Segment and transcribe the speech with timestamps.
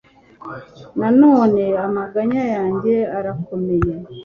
[0.99, 3.93] nanone, amaganya yanjye arakomeye